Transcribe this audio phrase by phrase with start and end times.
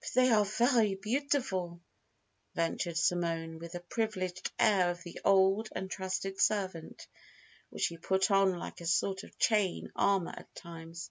[0.00, 1.80] "But they are very beautiful,"
[2.54, 7.08] ventured Simone with the privileged air of the old and trusted servant
[7.70, 11.10] which she put on like a sort of chain armour at times.